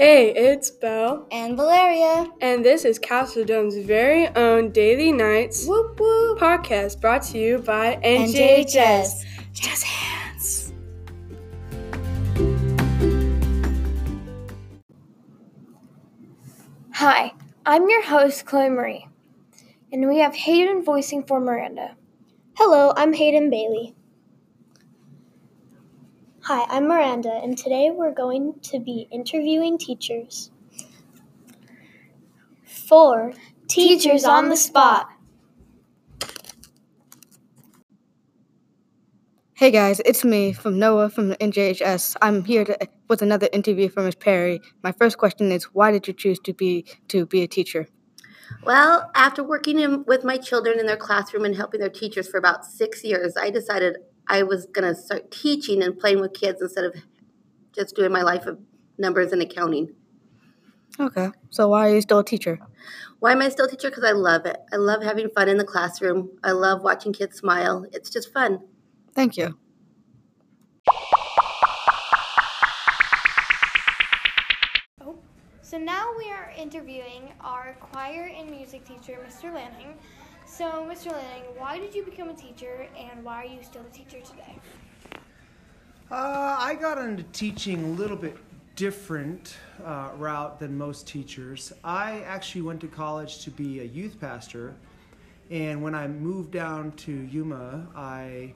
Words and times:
Hey, 0.00 0.30
it's 0.34 0.70
Belle, 0.70 1.26
and 1.30 1.58
Valeria. 1.58 2.26
and 2.40 2.64
this 2.64 2.86
is 2.86 2.98
Castle 2.98 3.44
Dome's 3.44 3.76
very 3.76 4.28
own 4.28 4.70
Daily 4.70 5.12
Knights 5.12 5.66
Whoop 5.66 6.00
whoop. 6.00 6.38
podcast 6.38 7.02
brought 7.02 7.22
to 7.24 7.38
you 7.38 7.58
by 7.58 8.00
NJHS. 8.02 8.72
NJHS. 8.72 9.24
Jazz 9.52 9.82
hands. 9.82 10.72
Hi, 16.94 17.34
I'm 17.66 17.86
your 17.90 18.02
host, 18.02 18.46
Chloe 18.46 18.70
Marie, 18.70 19.06
and 19.92 20.08
we 20.08 20.20
have 20.20 20.34
Hayden 20.34 20.82
voicing 20.82 21.24
for 21.24 21.40
Miranda. 21.40 21.94
Hello, 22.56 22.94
I'm 22.96 23.12
Hayden 23.12 23.50
Bailey. 23.50 23.94
Hi, 26.44 26.64
I'm 26.70 26.88
Miranda, 26.88 27.28
and 27.30 27.56
today 27.56 27.90
we're 27.90 28.14
going 28.14 28.54
to 28.62 28.80
be 28.80 29.06
interviewing 29.12 29.76
teachers. 29.76 30.50
For 32.64 33.34
Teachers 33.68 34.24
on 34.24 34.48
the 34.48 34.56
Spot. 34.56 35.06
Hey 39.52 39.70
guys, 39.70 40.00
it's 40.06 40.24
me 40.24 40.54
from 40.54 40.78
Noah 40.78 41.10
from 41.10 41.28
the 41.28 41.36
NJHS. 41.36 42.16
I'm 42.22 42.42
here 42.42 42.64
to, 42.64 42.88
with 43.08 43.20
another 43.20 43.50
interview 43.52 43.90
for 43.90 44.02
Miss 44.02 44.14
Perry. 44.14 44.62
My 44.82 44.92
first 44.92 45.18
question 45.18 45.52
is, 45.52 45.64
why 45.64 45.92
did 45.92 46.08
you 46.08 46.14
choose 46.14 46.38
to 46.40 46.54
be 46.54 46.86
to 47.08 47.26
be 47.26 47.42
a 47.42 47.48
teacher? 47.48 47.86
Well, 48.64 49.10
after 49.14 49.44
working 49.44 49.78
in, 49.78 50.04
with 50.06 50.24
my 50.24 50.38
children 50.38 50.80
in 50.80 50.86
their 50.86 50.96
classroom 50.96 51.44
and 51.44 51.54
helping 51.54 51.80
their 51.80 51.90
teachers 51.90 52.28
for 52.28 52.38
about 52.38 52.64
six 52.64 53.04
years, 53.04 53.36
I 53.36 53.50
decided 53.50 53.98
I 54.30 54.44
was 54.44 54.66
going 54.66 54.86
to 54.86 54.98
start 54.98 55.32
teaching 55.32 55.82
and 55.82 55.98
playing 55.98 56.20
with 56.20 56.32
kids 56.32 56.62
instead 56.62 56.84
of 56.84 56.94
just 57.72 57.96
doing 57.96 58.12
my 58.12 58.22
life 58.22 58.46
of 58.46 58.60
numbers 58.96 59.32
and 59.32 59.42
accounting. 59.42 59.92
Okay, 61.00 61.30
so 61.50 61.68
why 61.68 61.88
are 61.88 61.94
you 61.94 62.00
still 62.00 62.20
a 62.20 62.24
teacher? 62.24 62.60
Why 63.18 63.32
am 63.32 63.42
I 63.42 63.48
still 63.48 63.66
a 63.66 63.70
teacher? 63.70 63.90
Because 63.90 64.04
I 64.04 64.12
love 64.12 64.46
it. 64.46 64.56
I 64.72 64.76
love 64.76 65.02
having 65.02 65.30
fun 65.30 65.48
in 65.48 65.56
the 65.56 65.64
classroom. 65.64 66.30
I 66.44 66.52
love 66.52 66.82
watching 66.82 67.12
kids 67.12 67.38
smile. 67.38 67.84
It's 67.92 68.08
just 68.08 68.32
fun. 68.32 68.60
Thank 69.14 69.36
you. 69.36 69.58
So 75.62 75.78
now 75.78 76.10
we 76.18 76.30
are 76.30 76.52
interviewing 76.56 77.32
our 77.40 77.76
choir 77.80 78.30
and 78.36 78.50
music 78.50 78.84
teacher, 78.84 79.18
Mr. 79.26 79.54
Lanning. 79.54 79.94
So, 80.50 80.84
Mr. 80.90 81.12
Lanning, 81.12 81.44
why 81.56 81.78
did 81.78 81.94
you 81.94 82.02
become 82.02 82.28
a 82.28 82.34
teacher, 82.34 82.88
and 82.98 83.24
why 83.24 83.44
are 83.44 83.46
you 83.46 83.62
still 83.62 83.82
a 83.82 83.96
teacher 83.96 84.18
today? 84.20 84.58
Uh, 86.10 86.56
I 86.58 86.74
got 86.74 86.98
into 86.98 87.22
teaching 87.22 87.84
a 87.84 87.86
little 87.86 88.16
bit 88.16 88.36
different 88.74 89.56
uh, 89.84 90.10
route 90.16 90.58
than 90.58 90.76
most 90.76 91.06
teachers. 91.06 91.72
I 91.84 92.22
actually 92.26 92.62
went 92.62 92.80
to 92.80 92.88
college 92.88 93.44
to 93.44 93.50
be 93.52 93.78
a 93.78 93.84
youth 93.84 94.20
pastor, 94.20 94.74
and 95.50 95.80
when 95.82 95.94
I 95.94 96.08
moved 96.08 96.50
down 96.50 96.92
to 96.92 97.12
Yuma, 97.12 97.86
I 97.94 98.52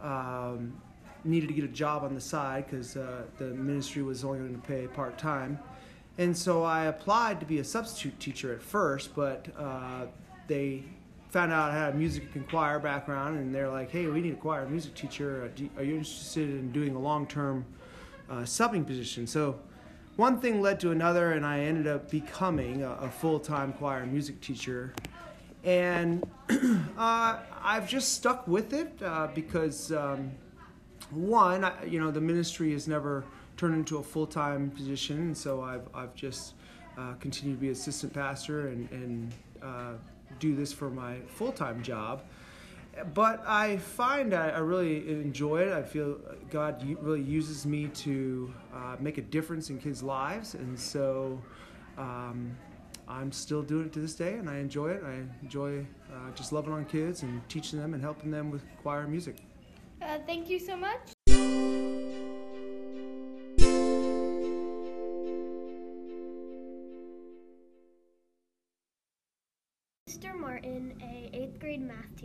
um, 0.00 0.80
needed 1.24 1.48
to 1.48 1.54
get 1.54 1.64
a 1.64 1.68
job 1.68 2.04
on 2.04 2.14
the 2.14 2.22
side 2.22 2.64
because 2.68 2.96
uh, 2.96 3.24
the 3.36 3.48
ministry 3.48 4.02
was 4.02 4.24
only 4.24 4.38
going 4.38 4.54
to 4.54 4.66
pay 4.66 4.86
part 4.86 5.18
time. 5.18 5.58
And 6.16 6.34
so 6.36 6.64
I 6.64 6.86
applied 6.86 7.38
to 7.40 7.46
be 7.46 7.58
a 7.58 7.64
substitute 7.64 8.18
teacher 8.18 8.52
at 8.54 8.62
first, 8.62 9.14
but 9.14 9.46
uh, 9.58 10.06
they 10.48 10.84
found 11.34 11.50
out 11.50 11.72
I 11.72 11.74
had 11.74 11.94
a 11.94 11.96
music 11.96 12.32
and 12.36 12.48
choir 12.48 12.78
background, 12.78 13.40
and 13.40 13.52
they're 13.52 13.68
like, 13.68 13.90
"Hey, 13.90 14.06
we 14.06 14.20
need 14.20 14.34
a 14.34 14.36
choir 14.36 14.68
music 14.68 14.94
teacher. 14.94 15.42
Uh, 15.42 15.80
are 15.80 15.82
you 15.82 15.96
interested 15.96 16.48
in 16.48 16.70
doing 16.70 16.94
a 16.94 16.98
long-term 16.98 17.66
uh, 18.30 18.34
subbing 18.44 18.86
position?" 18.86 19.26
So 19.26 19.58
one 20.14 20.38
thing 20.38 20.62
led 20.62 20.78
to 20.80 20.92
another, 20.92 21.32
and 21.32 21.44
I 21.44 21.58
ended 21.58 21.88
up 21.88 22.08
becoming 22.08 22.84
a, 22.84 22.92
a 22.92 23.10
full-time 23.10 23.72
choir 23.72 24.06
music 24.06 24.40
teacher. 24.40 24.94
And 25.64 26.24
uh, 26.96 27.38
I've 27.60 27.88
just 27.88 28.12
stuck 28.12 28.46
with 28.46 28.72
it 28.72 28.92
uh, 29.02 29.26
because 29.34 29.90
um, 29.90 30.30
one, 31.10 31.64
I, 31.64 31.84
you 31.84 31.98
know, 31.98 32.12
the 32.12 32.20
ministry 32.20 32.70
has 32.74 32.86
never 32.86 33.24
turned 33.56 33.74
into 33.74 33.98
a 33.98 34.04
full-time 34.04 34.70
position, 34.70 35.18
and 35.18 35.36
so 35.36 35.62
I've 35.62 35.88
I've 35.92 36.14
just 36.14 36.54
uh, 36.96 37.14
continued 37.14 37.56
to 37.56 37.60
be 37.60 37.70
assistant 37.70 38.14
pastor 38.14 38.68
and 38.68 38.88
and 38.92 39.32
uh, 39.60 39.94
do 40.38 40.54
this 40.54 40.72
for 40.72 40.90
my 40.90 41.20
full-time 41.26 41.82
job. 41.82 42.22
But 43.12 43.42
I 43.46 43.78
find 43.78 44.34
I, 44.34 44.50
I 44.50 44.58
really 44.58 45.08
enjoy 45.08 45.62
it. 45.62 45.72
I 45.72 45.82
feel 45.82 46.18
God 46.50 46.84
really 47.00 47.22
uses 47.22 47.66
me 47.66 47.88
to 47.88 48.52
uh, 48.72 48.96
make 49.00 49.18
a 49.18 49.22
difference 49.22 49.70
in 49.70 49.78
kids' 49.78 50.02
lives, 50.02 50.54
and 50.54 50.78
so. 50.78 51.40
Um, 51.98 52.56
I'm 53.06 53.32
still 53.32 53.62
doing 53.62 53.86
it 53.86 53.92
to 53.92 54.00
this 54.00 54.14
day, 54.14 54.34
and 54.34 54.48
I 54.48 54.56
enjoy 54.58 54.88
it. 54.88 55.02
I 55.04 55.22
enjoy 55.42 55.80
uh, 56.10 56.30
just 56.34 56.52
loving 56.52 56.72
on 56.72 56.86
kids 56.86 57.22
and 57.22 57.46
teaching 57.48 57.78
them 57.78 57.92
and 57.92 58.02
helping 58.02 58.30
them 58.30 58.50
with 58.50 58.62
choir 58.82 59.06
music. 59.06 59.36
Uh, 60.00 60.18
thank 60.26 60.48
you 60.48 60.58
so 60.58 60.76
much. 60.76 61.12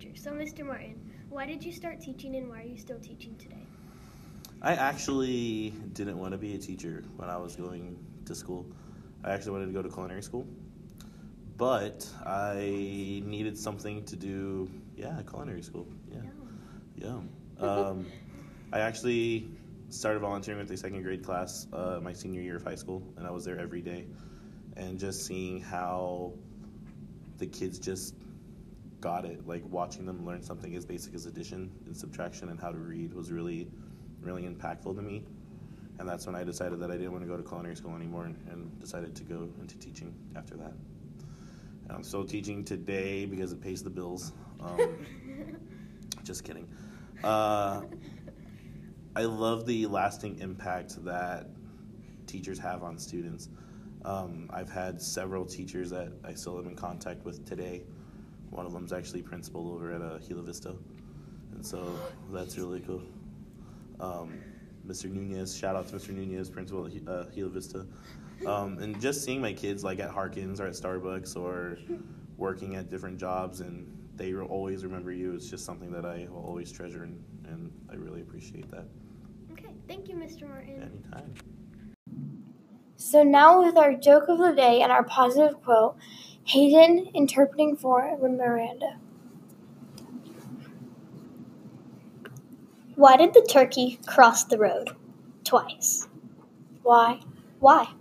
Teacher. 0.00 0.16
So, 0.16 0.32
Mr. 0.32 0.64
Martin, 0.64 0.94
why 1.28 1.46
did 1.46 1.64
you 1.64 1.72
start 1.72 2.00
teaching 2.00 2.36
and 2.36 2.48
why 2.48 2.60
are 2.60 2.66
you 2.66 2.78
still 2.78 2.98
teaching 2.98 3.36
today? 3.36 3.66
I 4.62 4.74
actually 4.74 5.74
didn't 5.92 6.18
want 6.18 6.32
to 6.32 6.38
be 6.38 6.54
a 6.54 6.58
teacher 6.58 7.04
when 7.16 7.30
I 7.30 7.36
was 7.36 7.56
going 7.56 7.98
to 8.26 8.34
school. 8.34 8.66
I 9.24 9.32
actually 9.32 9.52
wanted 9.52 9.66
to 9.66 9.72
go 9.72 9.82
to 9.82 9.88
culinary 9.88 10.22
school, 10.22 10.46
but 11.56 12.06
I 12.26 13.22
needed 13.24 13.56
something 13.56 14.04
to 14.04 14.16
do. 14.16 14.70
Yeah, 14.96 15.20
culinary 15.28 15.62
school. 15.62 15.86
Yeah, 16.10 16.20
yeah. 16.96 17.66
Um, 17.66 18.06
I 18.72 18.80
actually 18.80 19.48
started 19.88 20.20
volunteering 20.20 20.60
with 20.60 20.70
a 20.70 20.76
second 20.76 21.02
grade 21.02 21.24
class 21.24 21.66
uh, 21.72 22.00
my 22.02 22.12
senior 22.12 22.40
year 22.40 22.56
of 22.56 22.64
high 22.64 22.74
school, 22.74 23.02
and 23.16 23.26
I 23.26 23.30
was 23.30 23.44
there 23.44 23.58
every 23.58 23.80
day, 23.82 24.06
and 24.76 24.98
just 24.98 25.26
seeing 25.26 25.60
how 25.60 26.32
the 27.38 27.46
kids 27.46 27.78
just 27.78 28.14
got 29.00 29.24
it. 29.24 29.46
Like 29.46 29.62
watching 29.66 30.06
them 30.06 30.24
learn 30.24 30.42
something 30.42 30.74
as 30.74 30.84
basic 30.84 31.14
as 31.14 31.26
addition 31.26 31.70
and 31.86 31.96
subtraction 31.96 32.48
and 32.48 32.60
how 32.60 32.70
to 32.70 32.78
read 32.78 33.14
was 33.14 33.32
really, 33.32 33.68
really 34.20 34.42
impactful 34.42 34.96
to 34.96 35.02
me. 35.02 35.24
And 35.98 36.08
that's 36.08 36.26
when 36.26 36.34
I 36.34 36.44
decided 36.44 36.80
that 36.80 36.90
I 36.90 36.96
didn't 36.96 37.12
want 37.12 37.24
to 37.24 37.28
go 37.28 37.36
to 37.36 37.42
culinary 37.42 37.76
school 37.76 37.94
anymore 37.94 38.24
and, 38.24 38.36
and 38.50 38.80
decided 38.80 39.14
to 39.16 39.22
go 39.24 39.48
into 39.60 39.76
teaching 39.78 40.14
after 40.34 40.56
that. 40.56 40.72
And 41.84 41.92
I'm 41.92 42.02
still 42.02 42.24
teaching 42.24 42.64
today 42.64 43.26
because 43.26 43.52
it 43.52 43.60
pays 43.60 43.82
the 43.82 43.90
bills. 43.90 44.32
Um, 44.60 45.06
just 46.24 46.44
kidding. 46.44 46.68
Uh, 47.22 47.82
I 49.14 49.24
love 49.24 49.66
the 49.66 49.86
lasting 49.86 50.38
impact 50.38 51.04
that 51.04 51.48
teachers 52.26 52.58
have 52.58 52.82
on 52.82 52.96
students. 52.96 53.48
Um, 54.04 54.48
I've 54.52 54.70
had 54.70 55.02
several 55.02 55.44
teachers 55.44 55.90
that 55.90 56.12
I 56.24 56.32
still 56.32 56.58
am 56.58 56.68
in 56.68 56.76
contact 56.76 57.24
with 57.24 57.44
today. 57.44 57.82
One 58.50 58.66
of 58.66 58.72
them's 58.72 58.92
actually 58.92 59.22
principal 59.22 59.72
over 59.72 59.92
at 59.92 60.02
uh, 60.02 60.18
Gila 60.18 60.42
Vista, 60.42 60.74
and 61.52 61.64
so 61.64 61.98
that's 62.32 62.58
really 62.58 62.80
cool. 62.80 63.02
Um, 64.00 64.40
Mr. 64.86 65.10
Nunez, 65.10 65.56
shout 65.56 65.76
out 65.76 65.88
to 65.88 65.96
Mr. 65.96 66.10
Nunez, 66.10 66.50
principal 66.50 66.86
at 66.86 66.92
uh, 67.08 67.24
Gila 67.24 67.50
Vista, 67.50 67.86
um, 68.46 68.78
and 68.78 69.00
just 69.00 69.24
seeing 69.24 69.40
my 69.40 69.52
kids 69.52 69.84
like 69.84 70.00
at 70.00 70.10
Harkins 70.10 70.60
or 70.60 70.66
at 70.66 70.72
Starbucks 70.72 71.36
or 71.36 71.78
working 72.36 72.74
at 72.76 72.90
different 72.90 73.18
jobs, 73.18 73.60
and 73.60 73.86
they 74.16 74.32
will 74.32 74.46
always 74.46 74.82
remember 74.84 75.12
you. 75.12 75.34
It's 75.34 75.48
just 75.48 75.64
something 75.64 75.92
that 75.92 76.04
I 76.04 76.26
will 76.30 76.44
always 76.44 76.72
treasure, 76.72 77.04
and, 77.04 77.22
and 77.46 77.70
I 77.90 77.94
really 77.94 78.22
appreciate 78.22 78.68
that. 78.70 78.86
Okay, 79.52 79.74
thank 79.86 80.08
you, 80.08 80.16
Mr. 80.16 80.48
Martin. 80.48 80.82
Anytime. 80.82 81.34
So 82.96 83.22
now 83.22 83.62
with 83.62 83.76
our 83.76 83.94
joke 83.94 84.28
of 84.28 84.38
the 84.38 84.52
day 84.52 84.82
and 84.82 84.92
our 84.92 85.04
positive 85.04 85.62
quote, 85.62 85.96
Hayden 86.50 87.08
interpreting 87.14 87.76
for 87.76 88.18
Miranda. 88.20 88.96
Why 92.96 93.16
did 93.16 93.34
the 93.34 93.46
turkey 93.48 94.00
cross 94.04 94.42
the 94.42 94.58
road? 94.58 94.90
Twice. 95.44 96.08
Why? 96.82 97.20
Why? 97.60 97.92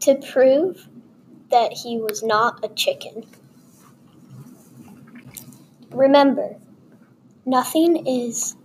To 0.00 0.16
prove 0.16 0.90
that 1.50 1.72
he 1.72 1.96
was 1.96 2.22
not 2.22 2.62
a 2.62 2.68
chicken. 2.68 3.24
Remember, 5.90 6.56
nothing 7.46 8.06
is 8.06 8.56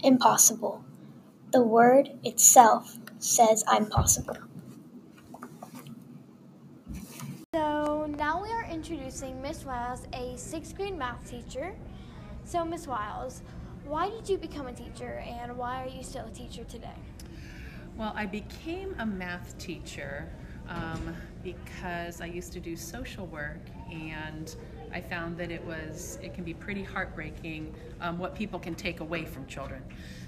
impossible. 0.00 0.84
The 1.54 1.62
word 1.62 2.10
itself 2.22 2.98
says 3.18 3.64
I'm 3.66 3.86
possible. 3.86 4.36
So 7.54 8.06
now 8.18 8.42
we 8.42 8.50
are 8.50 8.64
introducing 8.90 9.40
Miss 9.40 9.64
Wiles, 9.64 10.06
a 10.12 10.36
sixth 10.36 10.76
grade 10.76 10.94
math 10.94 11.30
teacher. 11.30 11.74
So, 12.44 12.66
Miss 12.66 12.86
Wiles, 12.86 13.40
why 13.86 14.10
did 14.10 14.28
you 14.28 14.36
become 14.36 14.66
a 14.66 14.74
teacher 14.74 15.24
and 15.26 15.56
why 15.56 15.82
are 15.82 15.88
you 15.88 16.02
still 16.02 16.26
a 16.26 16.30
teacher 16.30 16.64
today? 16.64 16.92
Well, 17.96 18.12
I 18.14 18.26
became 18.26 18.94
a 18.98 19.06
math 19.06 19.56
teacher 19.56 20.28
um, 20.68 21.16
because 21.42 22.20
I 22.20 22.26
used 22.26 22.52
to 22.52 22.60
do 22.60 22.76
social 22.76 23.24
work 23.28 23.62
and 23.90 24.54
I 24.94 25.00
found 25.00 25.36
that 25.38 25.50
it 25.50 25.62
was 25.64 26.18
it 26.22 26.34
can 26.34 26.44
be 26.44 26.54
pretty 26.54 26.84
heartbreaking 26.84 27.74
um, 28.00 28.16
what 28.16 28.34
people 28.36 28.60
can 28.60 28.74
take 28.76 29.00
away 29.00 29.24
from 29.24 29.44
children. 29.46 29.82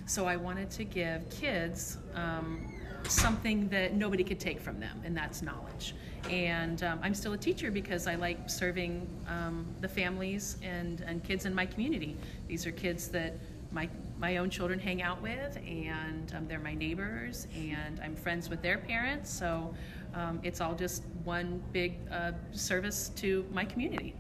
So 0.07 0.27
I 0.27 0.37
wanted 0.37 0.71
to 0.73 0.85
give 0.85 1.31
kids 1.31 1.99
um, 2.15 2.73
something 3.09 3.69
that 3.69 3.95
nobody 3.95 4.25
could 4.25 4.41
take 4.41 4.61
from 4.61 4.81
them, 4.81 5.01
and 5.05 5.17
that's 5.17 5.41
knowledge. 5.41 5.95
And 6.29 6.83
um, 6.83 6.99
I'm 7.03 7.15
still 7.15 7.35
a 7.35 7.39
teacher 7.39 7.71
because 7.71 8.09
I 8.09 8.17
like 8.17 8.51
serving 8.51 9.07
um, 9.29 9.67
the 9.81 9.89
families 9.89 10.57
and, 10.63 11.01
and 11.03 11.23
kids 11.23 11.47
in 11.47 11.55
my 11.55 11.67
community. 11.67 12.17
These 12.49 12.67
are 12.67 12.73
kids 12.73 13.09
that 13.09 13.35
my 13.71 13.89
my 14.19 14.39
own 14.39 14.49
children 14.49 14.79
hang 14.79 15.03
out 15.03 15.21
with, 15.21 15.59
and 15.59 16.35
um, 16.35 16.49
they're 16.49 16.59
my 16.59 16.75
neighbors, 16.75 17.47
and 17.55 18.01
I'm 18.03 18.17
friends 18.17 18.49
with 18.49 18.63
their 18.63 18.79
parents. 18.79 19.31
So 19.31 19.75
um, 20.15 20.41
it's 20.43 20.61
all 20.61 20.75
just 20.75 21.05
one 21.23 21.63
big 21.73 21.99
uh, 22.11 22.33
service 22.53 23.11
to 23.17 23.45
my 23.53 23.65
community. 23.65 24.15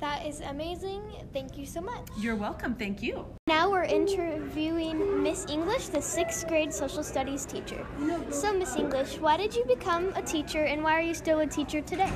That 0.00 0.26
is 0.26 0.40
amazing. 0.40 1.02
Thank 1.32 1.58
you 1.58 1.66
so 1.66 1.80
much. 1.80 2.06
You're 2.20 2.36
welcome. 2.36 2.74
Thank 2.76 3.02
you. 3.02 3.24
Now 3.48 3.68
we're 3.68 3.82
interviewing 3.82 5.22
Miss 5.24 5.46
English, 5.46 5.88
the 5.88 6.00
sixth 6.00 6.46
grade 6.46 6.72
social 6.72 7.02
studies 7.02 7.44
teacher. 7.44 7.84
So, 8.30 8.52
Miss 8.52 8.76
English, 8.76 9.18
why 9.18 9.36
did 9.36 9.56
you 9.56 9.64
become 9.64 10.12
a 10.14 10.22
teacher 10.22 10.64
and 10.64 10.84
why 10.84 10.92
are 10.92 11.02
you 11.02 11.14
still 11.14 11.40
a 11.40 11.46
teacher 11.46 11.80
today? 11.80 12.12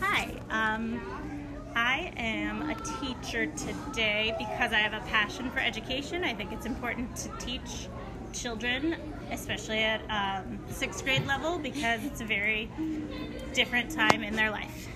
Hi, 0.00 0.32
um, 0.48 1.00
I 1.76 2.12
am 2.16 2.70
a 2.70 2.74
teacher 2.74 3.46
today 3.46 4.34
because 4.38 4.72
I 4.72 4.78
have 4.78 4.94
a 4.94 5.04
passion 5.06 5.50
for 5.50 5.58
education. 5.58 6.24
I 6.24 6.32
think 6.32 6.50
it's 6.50 6.66
important 6.66 7.14
to 7.16 7.28
teach 7.38 7.88
children, 8.32 8.96
especially 9.30 9.80
at 9.80 10.00
um, 10.08 10.58
sixth 10.68 11.04
grade 11.04 11.26
level, 11.26 11.58
because 11.58 12.02
it's 12.06 12.22
a 12.22 12.24
very 12.24 12.70
different 13.52 13.90
time 13.90 14.22
in 14.22 14.34
their 14.34 14.50
life. 14.50 14.88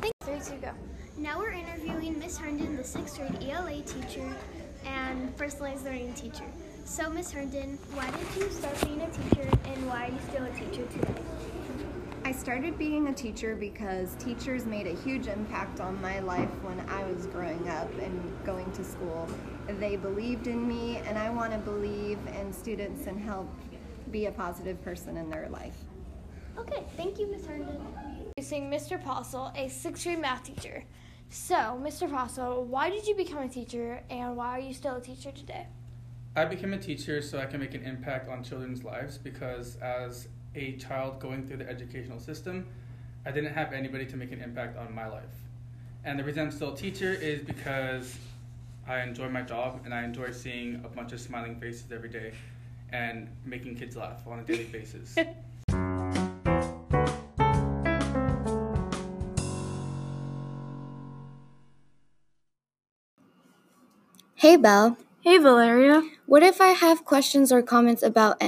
Three, 0.00 0.12
two, 0.44 0.56
go. 0.62 0.72
Now 1.18 1.38
we're 1.38 1.50
interviewing 1.50 2.18
Miss 2.18 2.38
Herndon, 2.38 2.76
the 2.76 2.84
sixth 2.84 3.18
grade 3.18 3.50
ELA 3.50 3.82
teacher 3.82 4.34
and 4.86 5.36
personalized 5.36 5.84
learning 5.84 6.14
teacher. 6.14 6.44
So, 6.84 7.10
Miss 7.10 7.30
Herndon, 7.30 7.78
why 7.92 8.10
did 8.10 8.42
you 8.42 8.50
start 8.50 8.80
being 8.82 9.02
a 9.02 9.10
teacher 9.10 9.48
and 9.64 9.86
why 9.86 10.06
are 10.06 10.10
you 10.10 10.18
still 10.30 10.44
a 10.44 10.50
teacher 10.50 10.86
today? 10.86 11.22
I 12.24 12.32
started 12.32 12.78
being 12.78 13.08
a 13.08 13.12
teacher 13.12 13.56
because 13.56 14.14
teachers 14.14 14.64
made 14.64 14.86
a 14.86 14.94
huge 14.94 15.26
impact 15.26 15.80
on 15.80 16.00
my 16.00 16.20
life 16.20 16.50
when 16.62 16.80
I 16.88 17.04
was 17.04 17.26
growing 17.26 17.68
up 17.68 17.92
and 17.98 18.32
going 18.46 18.70
to 18.72 18.84
school. 18.84 19.28
They 19.68 19.96
believed 19.96 20.46
in 20.46 20.66
me, 20.66 20.98
and 21.06 21.18
I 21.18 21.30
want 21.30 21.52
to 21.52 21.58
believe 21.58 22.18
in 22.38 22.52
students 22.52 23.06
and 23.06 23.20
help 23.20 23.48
be 24.10 24.26
a 24.26 24.32
positive 24.32 24.82
person 24.82 25.16
in 25.16 25.28
their 25.28 25.48
life. 25.48 25.76
Okay, 26.58 26.84
thank 26.96 27.18
you, 27.18 27.26
Miss 27.30 27.44
Herndon. 27.46 27.80
Introducing 28.40 28.70
Mr. 28.70 29.04
Postle, 29.04 29.52
a 29.54 29.68
sixth 29.68 30.04
grade 30.04 30.18
math 30.18 30.44
teacher. 30.44 30.82
So, 31.28 31.56
Mr. 31.56 32.10
Postle, 32.10 32.64
why 32.64 32.88
did 32.88 33.06
you 33.06 33.14
become 33.14 33.42
a 33.42 33.48
teacher 33.50 34.00
and 34.08 34.34
why 34.34 34.56
are 34.56 34.58
you 34.58 34.72
still 34.72 34.96
a 34.96 35.00
teacher 35.02 35.30
today? 35.30 35.66
I 36.34 36.46
became 36.46 36.72
a 36.72 36.78
teacher 36.78 37.20
so 37.20 37.38
I 37.38 37.44
can 37.44 37.60
make 37.60 37.74
an 37.74 37.82
impact 37.82 38.30
on 38.30 38.42
children's 38.42 38.82
lives 38.82 39.18
because 39.18 39.76
as 39.82 40.28
a 40.54 40.72
child 40.76 41.20
going 41.20 41.46
through 41.46 41.58
the 41.58 41.68
educational 41.68 42.18
system, 42.18 42.66
I 43.26 43.30
didn't 43.30 43.52
have 43.52 43.74
anybody 43.74 44.06
to 44.06 44.16
make 44.16 44.32
an 44.32 44.40
impact 44.40 44.78
on 44.78 44.94
my 44.94 45.06
life. 45.06 45.36
And 46.06 46.18
the 46.18 46.24
reason 46.24 46.44
I'm 46.44 46.50
still 46.50 46.72
a 46.72 46.76
teacher 46.76 47.12
is 47.12 47.42
because 47.42 48.16
I 48.88 49.02
enjoy 49.02 49.28
my 49.28 49.42
job 49.42 49.82
and 49.84 49.92
I 49.92 50.02
enjoy 50.02 50.30
seeing 50.30 50.76
a 50.76 50.88
bunch 50.88 51.12
of 51.12 51.20
smiling 51.20 51.60
faces 51.60 51.92
every 51.92 52.08
day 52.08 52.32
and 52.90 53.28
making 53.44 53.76
kids 53.76 53.96
laugh 53.96 54.26
on 54.26 54.38
a 54.38 54.44
daily 54.44 54.64
basis. 54.72 55.14
Hey, 64.40 64.56
Belle. 64.56 64.96
Hey, 65.20 65.36
Valeria. 65.36 66.02
What 66.24 66.42
if 66.42 66.62
I 66.62 66.68
have 66.68 67.04
questions 67.04 67.52
or 67.52 67.60
comments 67.60 68.02
about 68.02 68.40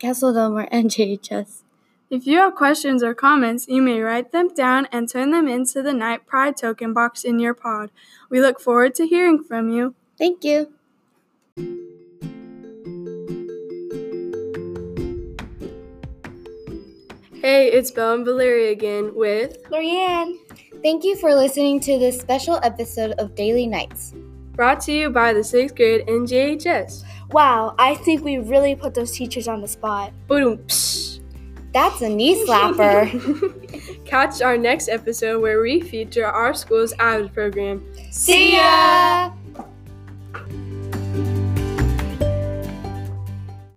Castle 0.00 0.34
Dome 0.34 0.58
or 0.58 0.66
NJHS? 0.72 1.62
If 2.10 2.26
you 2.26 2.38
have 2.38 2.56
questions 2.56 3.00
or 3.04 3.14
comments, 3.14 3.68
you 3.68 3.80
may 3.80 4.00
write 4.00 4.32
them 4.32 4.52
down 4.52 4.88
and 4.90 5.08
turn 5.08 5.30
them 5.30 5.46
into 5.46 5.82
the 5.82 5.92
Knight 5.92 6.26
Pride 6.26 6.56
token 6.56 6.92
box 6.92 7.22
in 7.22 7.38
your 7.38 7.54
pod. 7.54 7.92
We 8.28 8.40
look 8.40 8.58
forward 8.58 8.96
to 8.96 9.06
hearing 9.06 9.44
from 9.44 9.68
you. 9.70 9.94
Thank 10.18 10.42
you. 10.42 10.72
Hey, 17.40 17.70
it's 17.70 17.92
Belle 17.92 18.14
and 18.14 18.24
Valeria 18.24 18.72
again 18.72 19.14
with 19.14 19.62
Lorianne. 19.70 20.34
Thank 20.82 21.04
you 21.04 21.14
for 21.14 21.36
listening 21.36 21.78
to 21.82 22.00
this 22.00 22.18
special 22.20 22.58
episode 22.64 23.12
of 23.12 23.36
Daily 23.36 23.68
Knights. 23.68 24.12
Brought 24.52 24.80
to 24.82 24.92
you 24.92 25.10
by 25.10 25.32
the 25.32 25.40
6th 25.40 25.76
grade 25.76 26.06
NJHS. 26.06 27.04
Wow, 27.32 27.74
I 27.78 27.94
think 27.96 28.24
we 28.24 28.38
really 28.38 28.74
put 28.74 28.94
those 28.94 29.12
teachers 29.12 29.48
on 29.48 29.60
the 29.60 29.68
spot. 29.68 30.12
Boom. 30.26 30.58
That's 31.72 32.02
a 32.02 32.08
knee 32.08 32.44
slapper. 32.44 34.04
Catch 34.04 34.42
our 34.42 34.56
next 34.56 34.88
episode 34.88 35.40
where 35.40 35.62
we 35.62 35.80
feature 35.80 36.26
our 36.26 36.52
school's 36.52 36.92
AVID 36.98 37.32
program. 37.32 37.84
See 38.10 38.56
ya! 38.56 39.30